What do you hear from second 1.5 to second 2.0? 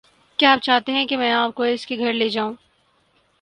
کو اس کے